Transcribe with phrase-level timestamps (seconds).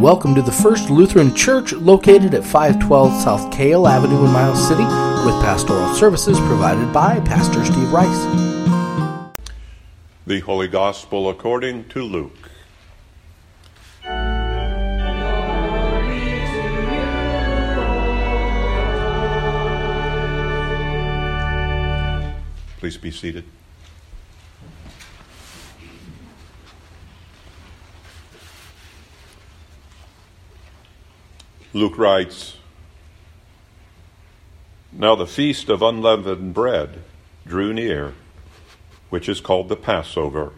[0.00, 4.82] welcome to the First Lutheran Church located at 512 South Kale Avenue in Miles City
[4.82, 8.24] with pastoral services provided by Pastor Steve Rice.
[10.26, 12.50] The Holy Gospel according to Luke.
[22.78, 23.44] Please be seated.
[31.72, 32.56] Luke writes
[34.90, 37.04] Now the feast of unleavened bread
[37.46, 38.14] drew near,
[39.08, 40.52] which is called the Passover.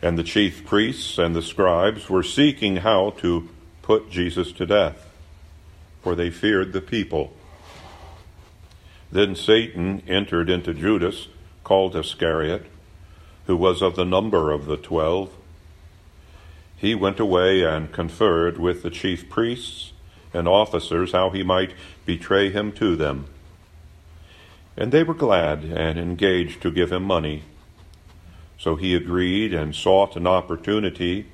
[0.00, 3.48] And the chief priests and the scribes were seeking how to
[3.82, 5.10] put Jesus to death,
[6.02, 7.32] for they feared the people.
[9.10, 11.26] Then Satan entered into Judas,
[11.64, 12.66] called Iscariot,
[13.46, 15.32] who was of the number of the twelve
[16.78, 19.92] he went away and conferred with the chief priests
[20.32, 21.74] and officers how he might
[22.06, 23.26] betray him to them.
[24.76, 27.42] And they were glad and engaged to give him money.
[28.58, 31.26] So he agreed and sought an opportunity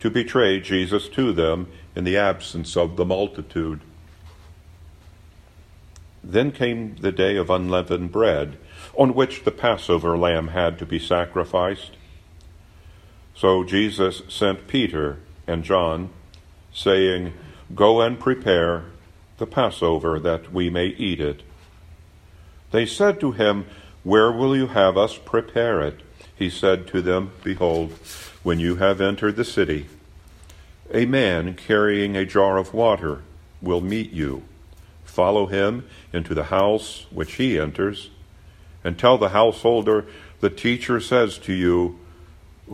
[0.00, 3.80] to betray Jesus to them in the absence of the multitude.
[6.22, 8.58] Then came the day of unleavened bread,
[8.94, 11.92] on which the Passover lamb had to be sacrificed.
[13.36, 16.08] So Jesus sent Peter and John,
[16.72, 17.34] saying,
[17.74, 18.84] Go and prepare
[19.36, 21.42] the Passover that we may eat it.
[22.70, 23.66] They said to him,
[24.04, 26.00] Where will you have us prepare it?
[26.34, 27.92] He said to them, Behold,
[28.42, 29.86] when you have entered the city,
[30.90, 33.22] a man carrying a jar of water
[33.60, 34.44] will meet you.
[35.04, 38.08] Follow him into the house which he enters,
[38.82, 40.06] and tell the householder,
[40.40, 41.98] The teacher says to you,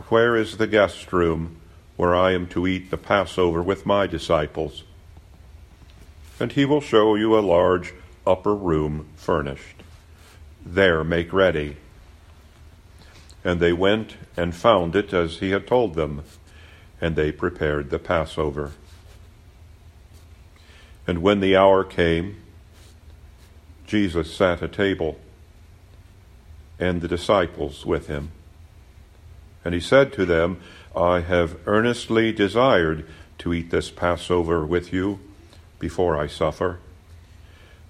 [0.09, 1.57] where is the guest room
[1.97, 4.83] where I am to eat the Passover with my disciples?
[6.39, 7.93] And he will show you a large
[8.25, 9.83] upper room furnished.
[10.65, 11.77] There make ready.
[13.43, 16.23] And they went and found it as he had told them,
[16.99, 18.71] and they prepared the Passover.
[21.05, 22.41] And when the hour came,
[23.85, 25.19] Jesus sat at table,
[26.79, 28.31] and the disciples with him.
[29.65, 30.59] And he said to them,
[30.95, 33.05] I have earnestly desired
[33.39, 35.19] to eat this Passover with you
[35.79, 36.79] before I suffer.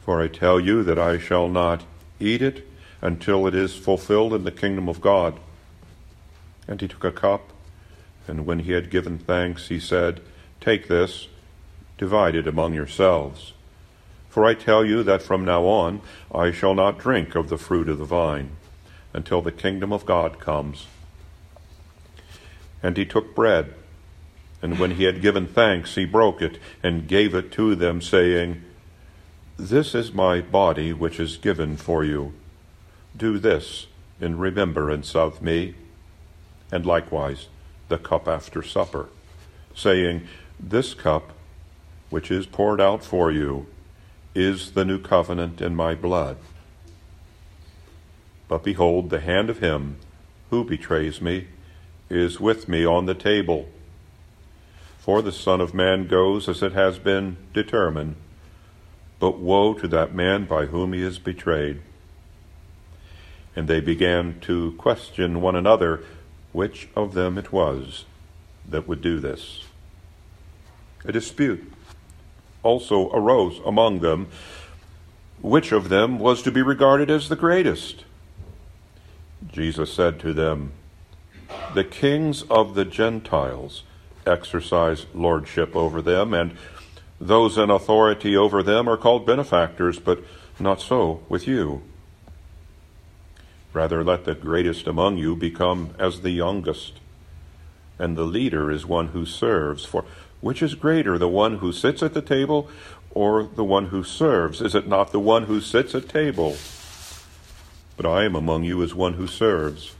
[0.01, 1.83] For I tell you that I shall not
[2.19, 2.67] eat it
[3.01, 5.39] until it is fulfilled in the kingdom of God.
[6.67, 7.51] And he took a cup,
[8.27, 10.21] and when he had given thanks, he said,
[10.61, 11.27] Take this,
[11.97, 13.53] divide it among yourselves.
[14.29, 16.01] For I tell you that from now on
[16.33, 18.51] I shall not drink of the fruit of the vine
[19.13, 20.87] until the kingdom of God comes.
[22.83, 23.73] And he took bread,
[24.61, 28.61] and when he had given thanks, he broke it and gave it to them, saying,
[29.57, 32.33] This is my body which is given for you.
[33.15, 33.87] Do this
[34.19, 35.75] in remembrance of me.
[36.71, 37.47] And likewise
[37.87, 39.09] the cup after supper,
[39.75, 40.27] saying,
[40.59, 41.31] This cup
[42.09, 43.67] which is poured out for you
[44.35, 46.37] is the new covenant in my blood.
[48.47, 49.97] But behold, the hand of him
[50.49, 51.47] who betrays me
[52.09, 53.67] is with me on the table.
[54.99, 58.15] For the Son of Man goes as it has been determined,
[59.19, 61.81] but woe to that man by whom he is betrayed.
[63.55, 66.03] And they began to question one another
[66.51, 68.05] which of them it was
[68.67, 69.65] that would do this.
[71.05, 71.71] A dispute
[72.63, 74.27] also arose among them
[75.41, 78.05] which of them was to be regarded as the greatest.
[79.51, 80.71] Jesus said to them,
[81.73, 83.83] the kings of the Gentiles
[84.25, 86.57] exercise lordship over them, and
[87.19, 90.23] those in authority over them are called benefactors, but
[90.59, 91.81] not so with you.
[93.73, 96.99] Rather, let the greatest among you become as the youngest,
[97.97, 99.83] and the leader is one who serves.
[99.83, 100.05] For
[100.41, 102.69] which is greater, the one who sits at the table
[103.11, 104.61] or the one who serves?
[104.61, 106.57] Is it not the one who sits at table?
[107.95, 109.95] But I am among you as one who serves.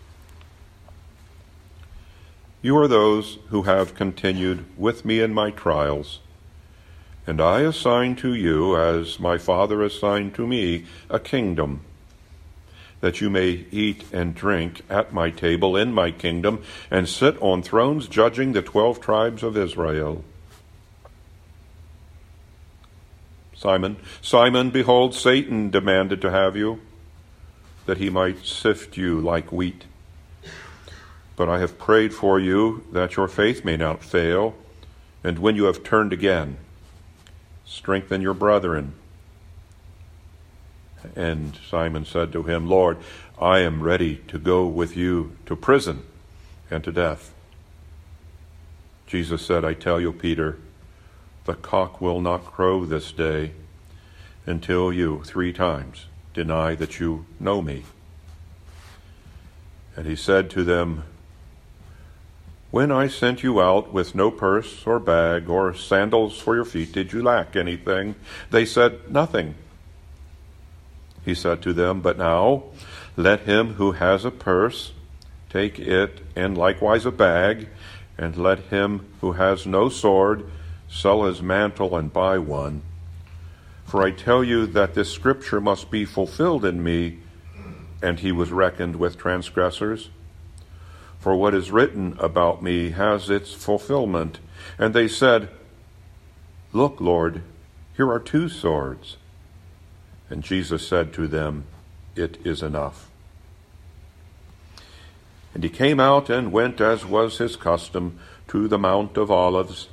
[2.63, 6.21] You are those who have continued with me in my trials.
[7.27, 11.81] And I assign to you, as my Father assigned to me, a kingdom,
[13.01, 17.63] that you may eat and drink at my table in my kingdom, and sit on
[17.63, 20.24] thrones judging the twelve tribes of Israel.
[23.54, 26.80] Simon, Simon, behold, Satan demanded to have you,
[27.88, 29.83] that he might sift you like wheat.
[31.36, 34.56] But I have prayed for you that your faith may not fail,
[35.24, 36.58] And when you have turned again,
[37.66, 38.94] strengthen your brethren.
[41.16, 42.98] And Simon said to him, Lord,
[43.42, 46.04] I am ready to go with you to prison
[46.70, 47.34] and to death.
[49.08, 50.58] Jesus said, I tell you, Peter,
[51.46, 53.52] the cock will not crow this day
[54.46, 57.84] until you three times deny that you know me.
[59.96, 61.04] And he said to them,
[62.74, 66.92] When I sent you out with no purse or bag or sandals for your feet,
[66.92, 68.16] did you lack anything?
[68.50, 69.54] They said, Nothing.
[71.24, 72.64] He said to them, But now
[73.16, 74.92] let him who has a purse
[75.52, 77.68] take it, and likewise a bag,
[78.18, 80.50] and let him who has no sword
[80.90, 82.81] sell his mantle and buy one.
[83.86, 87.20] For I tell you that this scripture must be fulfilled in me
[88.02, 90.10] and he was reckoned with transgressors.
[91.24, 94.42] For what is written about me has its fulfillment.
[94.78, 95.48] And they said,
[96.74, 97.44] Look, Lord,
[97.96, 99.16] here are two swords.
[100.30, 101.64] And Jesus said to them,
[102.14, 103.10] It is enough.
[105.54, 109.88] And he came out and went, as was his custom, to the Mount of Olives.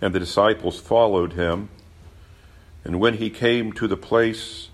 [0.00, 1.68] And the disciples followed him.
[2.82, 4.70] And when he came to the place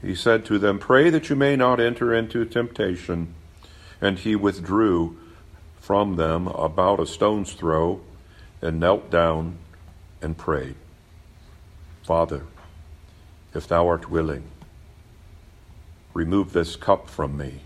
[0.00, 3.34] he said to them, Pray that you may not enter into temptation.
[4.02, 5.16] And he withdrew
[5.80, 8.00] from them about a stone's throw
[8.60, 9.58] and knelt down
[10.20, 10.74] and prayed,
[12.02, 12.44] Father,
[13.54, 14.44] if thou art willing,
[16.14, 17.60] remove this cup from me.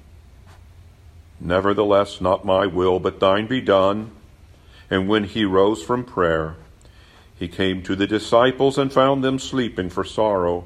[1.41, 4.11] Nevertheless, not my will, but thine be done.
[4.91, 6.57] And when he rose from prayer,
[7.39, 10.65] he came to the disciples and found them sleeping for sorrow.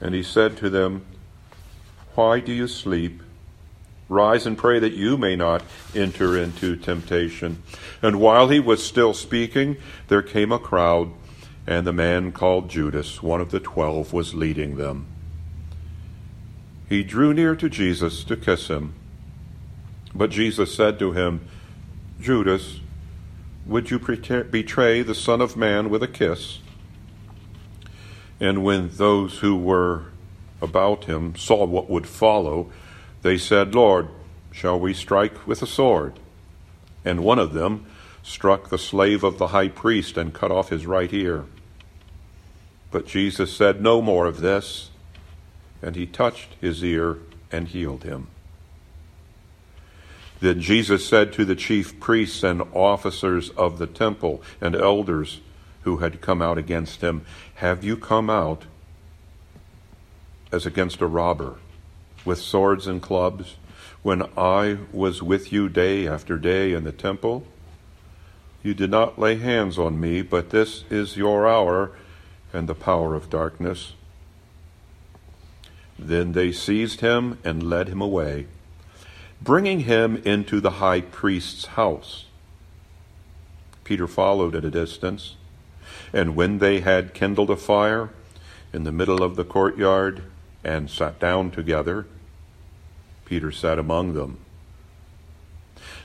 [0.00, 1.04] And he said to them,
[2.14, 3.22] Why do you sleep?
[4.10, 5.62] Rise and pray that you may not
[5.94, 7.62] enter into temptation.
[8.02, 9.76] And while he was still speaking,
[10.08, 11.12] there came a crowd,
[11.64, 15.06] and the man called Judas, one of the twelve, was leading them.
[16.88, 18.94] He drew near to Jesus to kiss him.
[20.12, 21.42] But Jesus said to him,
[22.20, 22.80] Judas,
[23.64, 26.58] would you betray the Son of Man with a kiss?
[28.40, 30.06] And when those who were
[30.60, 32.72] about him saw what would follow,
[33.22, 34.08] they said, Lord,
[34.50, 36.18] shall we strike with a sword?
[37.04, 37.86] And one of them
[38.22, 41.44] struck the slave of the high priest and cut off his right ear.
[42.90, 44.90] But Jesus said, No more of this.
[45.82, 47.18] And he touched his ear
[47.50, 48.26] and healed him.
[50.40, 55.40] Then Jesus said to the chief priests and officers of the temple and elders,
[55.82, 57.24] who had come out against him,
[57.56, 58.64] Have you come out
[60.52, 61.56] as against a robber,
[62.24, 63.56] with swords and clubs,
[64.02, 67.46] when I was with you day after day in the temple?
[68.62, 71.92] You did not lay hands on me, but this is your hour
[72.52, 73.94] and the power of darkness.
[75.98, 78.46] Then they seized him and led him away,
[79.40, 82.26] bringing him into the high priest's house.
[83.84, 85.36] Peter followed at a distance
[86.12, 88.10] and when they had kindled a fire
[88.72, 90.22] in the middle of the courtyard
[90.62, 92.06] and sat down together,
[93.24, 94.38] Peter sat among them.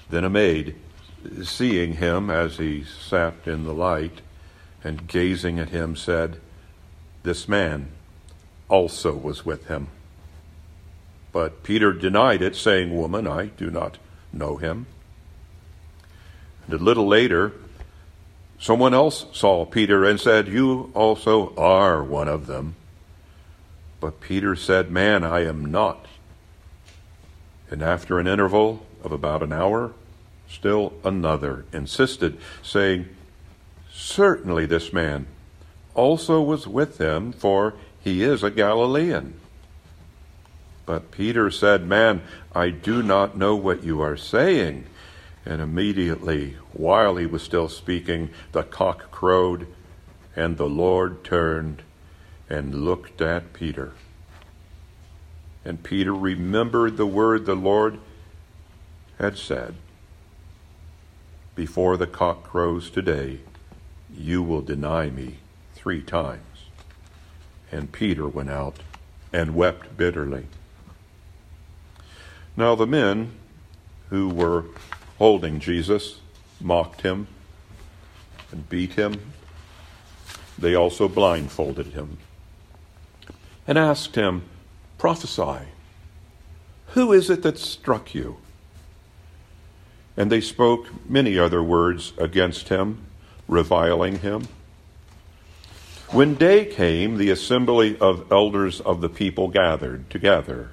[0.09, 0.75] Then a maid,
[1.43, 4.21] seeing him as he sat in the light
[4.83, 6.39] and gazing at him, said,
[7.23, 7.89] This man
[8.69, 9.87] also was with him.
[11.31, 13.97] But Peter denied it, saying, Woman, I do not
[14.31, 14.85] know him.
[16.65, 17.53] And a little later,
[18.59, 22.75] Someone else saw Peter and said, You also are one of them.
[24.05, 26.05] But Peter said, Man, I am not.
[27.71, 29.93] And after an interval of about an hour,
[30.47, 33.07] still another insisted, saying,
[33.91, 35.25] Certainly this man
[35.95, 39.39] also was with them, for he is a Galilean.
[40.85, 42.21] But Peter said, Man,
[42.53, 44.85] I do not know what you are saying.
[45.47, 49.65] And immediately, while he was still speaking, the cock crowed,
[50.35, 51.81] and the Lord turned
[52.49, 53.93] and looked at Peter.
[55.63, 57.99] And Peter remembered the word the Lord
[59.17, 59.75] had said
[61.55, 63.39] Before the cock crows today,
[64.15, 65.37] you will deny me
[65.73, 66.41] three times.
[67.71, 68.77] And Peter went out
[69.33, 70.45] and wept bitterly.
[72.55, 73.31] Now the men
[74.09, 74.65] who were
[75.17, 76.19] holding Jesus,
[76.61, 77.27] mocked him,
[78.51, 79.33] and beat him.
[80.57, 82.17] They also blindfolded him
[83.67, 84.43] and asked him,
[84.97, 85.67] Prophesy,
[86.87, 88.37] who is it that struck you?
[90.17, 93.05] And they spoke many other words against him,
[93.47, 94.47] reviling him.
[96.09, 100.71] When day came, the assembly of elders of the people gathered together,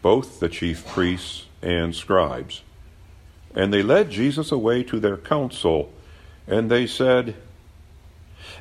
[0.00, 2.62] both the chief priests and scribes.
[3.54, 5.92] And they led Jesus away to their council,
[6.46, 7.34] and they said,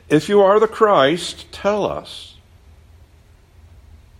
[0.09, 2.34] If you are the Christ, tell us.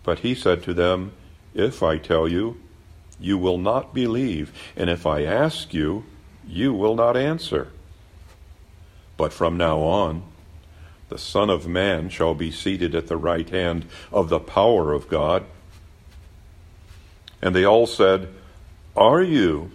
[0.05, 1.13] But he said to them,
[1.55, 2.61] If I tell you,
[3.19, 6.05] you will not believe, and if I ask you,
[6.47, 7.69] you will not answer.
[9.17, 10.21] But from now on,
[11.09, 15.09] the Son of Man shall be seated at the right hand of the power of
[15.09, 15.43] God.
[17.41, 18.29] And they all said,
[18.95, 19.71] Are you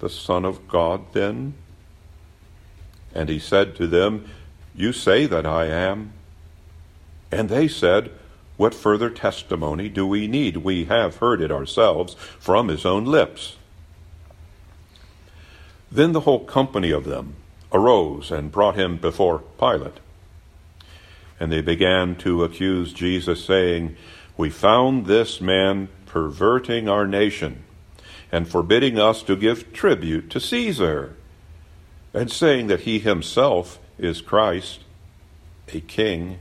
[0.00, 1.54] the Son of God then?
[3.14, 4.28] And he said to them,
[4.74, 6.12] You say that I am.
[7.30, 8.10] And they said,
[8.58, 10.58] what further testimony do we need?
[10.58, 13.56] We have heard it ourselves from his own lips.
[15.90, 17.36] Then the whole company of them
[17.72, 20.00] arose and brought him before Pilate.
[21.40, 23.96] And they began to accuse Jesus, saying,
[24.36, 27.62] We found this man perverting our nation
[28.32, 31.14] and forbidding us to give tribute to Caesar,
[32.12, 34.80] and saying that he himself is Christ,
[35.72, 36.38] a king.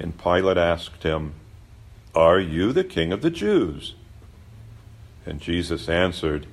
[0.00, 1.34] And Pilate asked him,
[2.14, 3.94] Are you the king of the Jews?
[5.26, 6.46] And Jesus answered,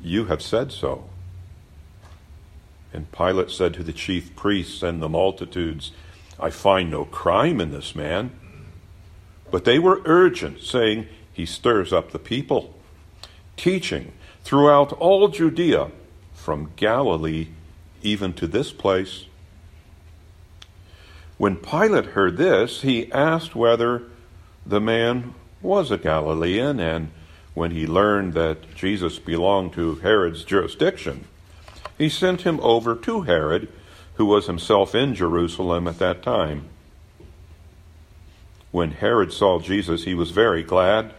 [0.00, 1.04] You have said so.
[2.92, 5.92] And Pilate said to the chief priests and the multitudes,
[6.40, 8.32] I find no crime in this man.
[9.50, 12.74] But they were urgent, saying, He stirs up the people,
[13.58, 15.90] teaching throughout all Judea,
[16.32, 17.48] from Galilee
[18.00, 19.26] even to this place.
[21.40, 24.02] When Pilate heard this, he asked whether
[24.66, 25.32] the man
[25.62, 27.12] was a Galilean, and
[27.54, 31.24] when he learned that Jesus belonged to Herod's jurisdiction,
[31.96, 33.72] he sent him over to Herod,
[34.16, 36.68] who was himself in Jerusalem at that time.
[38.70, 41.14] When Herod saw Jesus, he was very glad,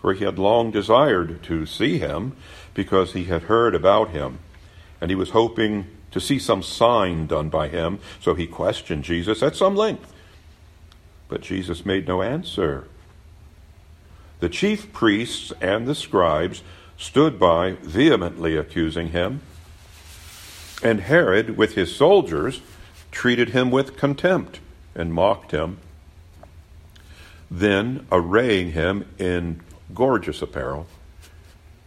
[0.00, 2.32] for he had long desired to see him,
[2.72, 4.38] because he had heard about him,
[4.98, 7.98] and he was hoping to see some sign done by him.
[8.20, 10.12] So he questioned Jesus at some length.
[11.28, 12.86] But Jesus made no answer.
[14.40, 16.62] The chief priests and the scribes
[16.96, 19.40] stood by, vehemently accusing him.
[20.82, 22.60] And Herod, with his soldiers,
[23.10, 24.60] treated him with contempt
[24.94, 25.78] and mocked him.
[27.50, 29.60] Then, arraying him in
[29.94, 30.86] gorgeous apparel,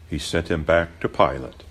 [0.10, 1.64] he sent him back to Pilate.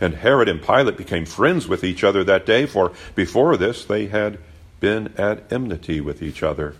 [0.00, 4.06] And Herod and Pilate became friends with each other that day, for before this they
[4.06, 4.38] had
[4.80, 6.76] been at enmity with each other.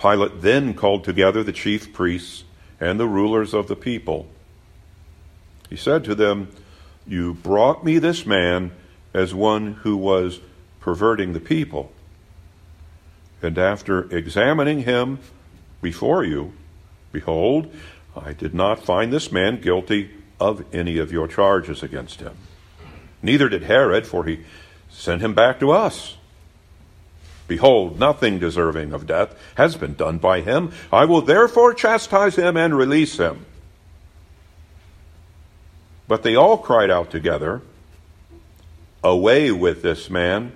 [0.00, 2.44] Pilate then called together the chief priests
[2.80, 4.26] and the rulers of the people.
[5.70, 6.48] He said to them,
[7.06, 8.72] You brought me this man
[9.14, 10.40] as one who was
[10.80, 11.92] perverting the people.
[13.40, 15.20] And after examining him
[15.80, 16.52] before you,
[17.12, 17.72] behold,
[18.16, 22.36] I did not find this man guilty of any of your charges against him.
[23.22, 24.44] Neither did Herod, for he
[24.90, 26.16] sent him back to us.
[27.48, 30.72] Behold, nothing deserving of death has been done by him.
[30.92, 33.46] I will therefore chastise him and release him.
[36.08, 37.62] But they all cried out together,
[39.04, 40.52] Away with this man,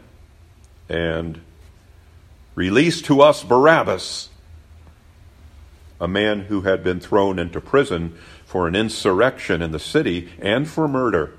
[0.89, 1.41] and
[2.57, 4.29] release to us Barabbas,
[6.01, 8.19] a man who had been thrown into prison
[8.51, 11.33] for an insurrection in the city and for murder.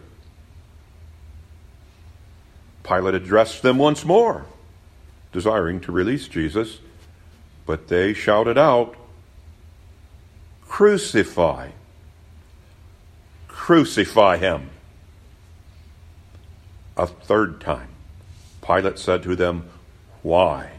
[2.84, 4.46] Pilate addressed them once more,
[5.34, 6.78] desiring to release Jesus,
[7.66, 8.96] but they shouted out,
[10.70, 11.72] Crucify!
[13.50, 14.70] Crucify him!
[16.96, 17.90] A third time,
[18.66, 19.70] Pilate said to them,
[20.22, 20.72] Why?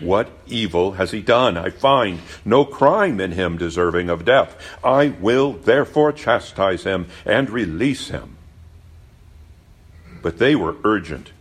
[0.00, 1.56] What evil has he done?
[1.56, 4.56] I find no crime in him deserving of death.
[4.84, 8.36] I will therefore chastise him and release him.
[10.22, 11.32] But they were urgent,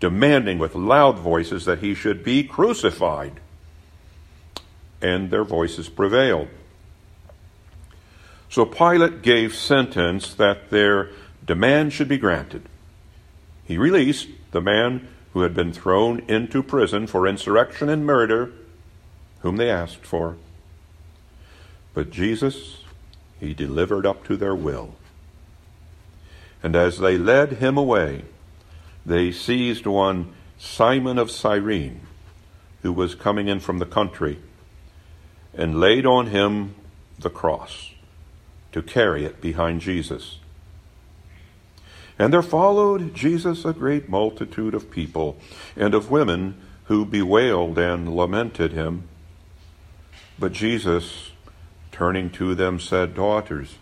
[0.00, 3.40] demanding with loud voices that he should be crucified.
[5.02, 6.48] And their voices prevailed.
[8.48, 11.10] So Pilate gave sentence that their
[11.44, 12.68] demand should be granted.
[13.64, 18.52] He released the man who had been thrown into prison for insurrection and murder,
[19.40, 20.36] whom they asked for.
[21.94, 22.82] But Jesus
[23.42, 24.94] he delivered up to their will.
[26.62, 28.24] And as they led him away,
[29.04, 32.02] they seized one Simon of Cyrene,
[32.82, 34.38] who was coming in from the country,
[35.52, 36.76] and laid on him
[37.18, 37.90] the cross,
[38.70, 40.38] to carry it behind Jesus.
[42.22, 45.40] And there followed Jesus a great multitude of people
[45.76, 49.08] and of women who bewailed and lamented him.
[50.38, 51.32] But Jesus,
[51.90, 53.74] turning to them, said, Daughters,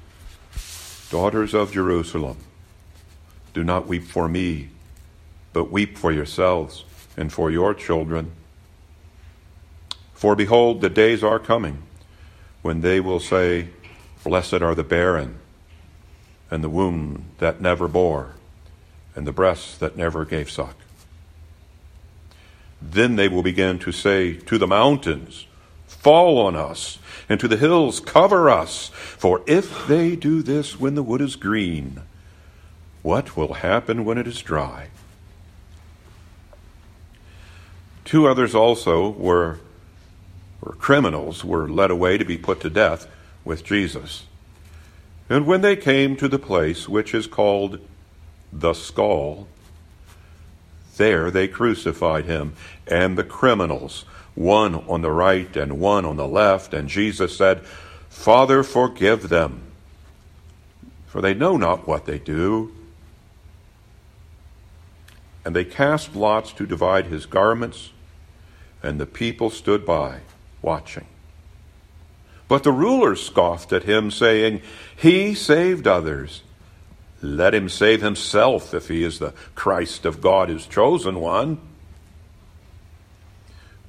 [1.11, 2.39] daughters of Jerusalem,
[3.53, 4.71] do not weep for me,
[5.53, 6.87] but weep for yourselves
[7.19, 8.33] and for your children.
[10.15, 11.83] For behold, the days are coming
[12.63, 13.69] when they will say,
[14.25, 15.41] Blessed are the barren,
[16.51, 18.35] and the womb that never bore,
[19.15, 20.77] and the breasts that never gave suck.
[22.83, 25.47] Then they will begin to say to the mountains,
[25.87, 28.89] Fall on us, and to the hills, Cover us.
[28.89, 32.01] For if they do this when the wood is green,
[33.03, 34.89] what will happen when it is dry?
[38.05, 39.61] Two others also were,
[40.61, 43.07] were criminals, were led away to be put to death
[43.45, 44.25] with Jesus.
[45.31, 47.79] And when they came to the place which is called
[48.53, 49.47] the skull,
[50.97, 52.55] there they crucified him
[52.89, 56.75] and the criminals, one on the right and one on the left.
[56.75, 57.65] And Jesus said,
[58.09, 59.63] Father, forgive them,
[61.07, 62.73] for they know not what they do.
[65.45, 67.93] And they cast lots to divide his garments,
[68.83, 70.21] and the people stood by,
[70.61, 71.07] watching.
[72.51, 74.61] But the rulers scoffed at him, saying,
[74.95, 76.43] He saved others
[77.23, 81.61] let him save himself if he is the Christ of God, his chosen one.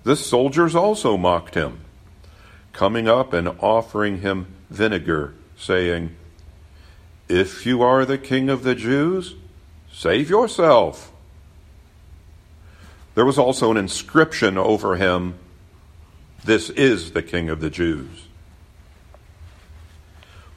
[0.04, 1.80] The soldiers also mocked him,
[2.74, 6.16] coming up and offering him vinegar, saying,
[7.30, 9.36] If you are the king of the Jews,
[9.92, 11.12] save yourself.
[13.16, 15.36] There was also an inscription over him
[16.44, 18.28] This is the king of the Jews.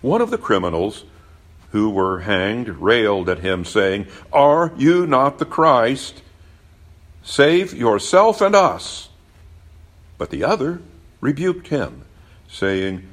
[0.04, 1.04] One of the criminals
[1.72, 6.20] who were hanged railed at him, saying, Are you not the Christ?
[7.22, 9.08] Save yourself and us.
[10.18, 10.82] But the other
[11.22, 12.02] rebuked him,
[12.46, 13.08] saying,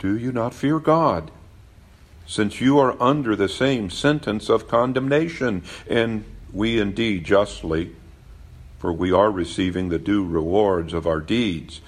[0.00, 1.30] Do you not fear God?
[2.26, 7.94] Since you are under the same sentence of condemnation, and we indeed justly,
[8.80, 11.80] for we are receiving the due rewards of our deeds.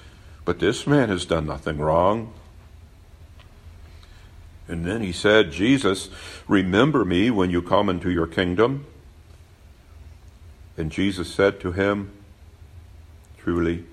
[0.45, 2.31] But this man has done nothing wrong.
[4.71, 6.09] And then he said, Jesus,
[6.47, 8.85] remember me when you come into your kingdom.
[10.77, 12.13] And Jesus said to him,
[13.37, 13.83] Truly,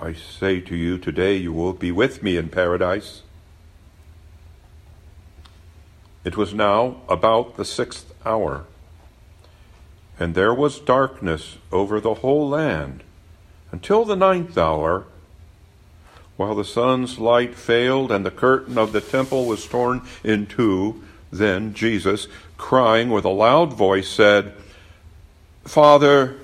[0.00, 3.22] I say to you, today you will be with me in paradise.
[6.24, 8.64] It was now about the sixth hour,
[10.18, 13.04] and there was darkness over the whole land
[13.70, 15.06] until the ninth hour
[16.36, 21.02] while the sun's light failed and the curtain of the temple was torn in two,
[21.30, 24.52] then Jesus, crying with a loud voice, said,
[25.64, 26.36] Father,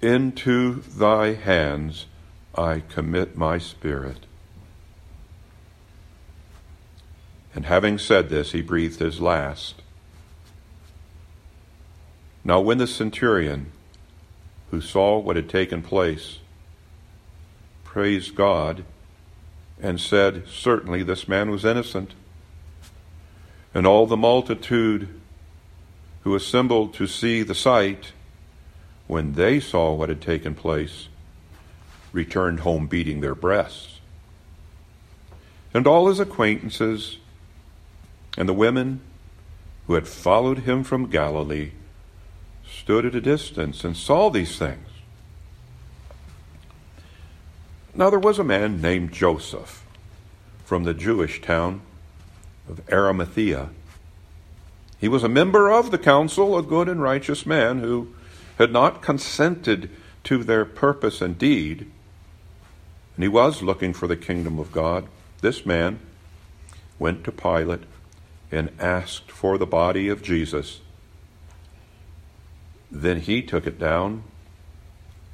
[0.00, 2.06] into thy hands
[2.54, 4.26] I commit my spirit.
[7.54, 9.82] And having said this, he breathed his last.
[12.44, 13.72] Now, when the centurion,
[14.70, 16.38] who saw what had taken place,
[17.84, 18.84] praised God,
[19.82, 22.12] and said, Certainly this man was innocent.
[23.72, 25.08] And all the multitude
[26.22, 28.12] who assembled to see the sight,
[29.06, 31.08] when they saw what had taken place,
[32.12, 34.00] returned home beating their breasts.
[35.72, 37.18] And all his acquaintances
[38.36, 39.00] and the women
[39.86, 41.72] who had followed him from Galilee
[42.68, 44.89] stood at a distance and saw these things.
[47.94, 49.84] Now there was a man named Joseph
[50.64, 51.80] from the Jewish town
[52.68, 53.70] of Arimathea.
[55.00, 58.14] He was a member of the council, a good and righteous man who
[58.58, 59.90] had not consented
[60.24, 61.90] to their purpose and deed.
[63.16, 65.06] And he was looking for the kingdom of God.
[65.40, 65.98] This man
[66.98, 67.82] went to Pilate
[68.52, 70.80] and asked for the body of Jesus.
[72.90, 74.22] Then he took it down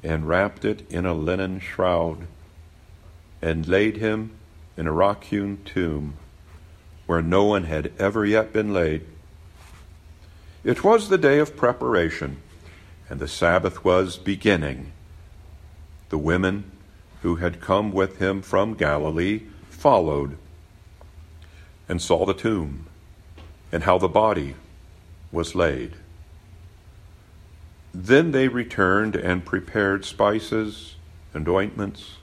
[0.01, 2.25] and wrapped it in a linen shroud
[3.41, 4.31] and laid him
[4.75, 6.15] in a rock hewn tomb
[7.05, 9.05] where no one had ever yet been laid.
[10.63, 12.37] It was the day of preparation,
[13.09, 14.91] and the Sabbath was beginning.
[16.09, 16.71] The women
[17.21, 20.37] who had come with him from Galilee followed
[21.87, 22.87] and saw the tomb
[23.71, 24.55] and how the body
[25.31, 25.93] was laid.
[27.93, 30.95] Then they returned and prepared spices
[31.33, 32.17] and ointments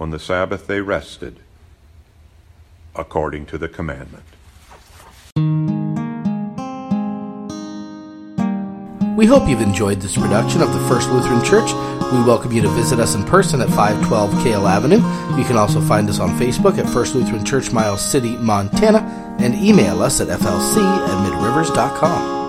[0.00, 1.40] On the Sabbath they rested,
[2.94, 4.24] according to the commandment.
[9.16, 11.70] We hope you've enjoyed this production of the First Lutheran Church.
[12.12, 14.96] We welcome you to visit us in person at 512 Kale Avenue.
[15.38, 19.54] You can also find us on Facebook at First Lutheran Church, Miles City, Montana, and
[19.54, 22.41] email us at flc at midrivers.com.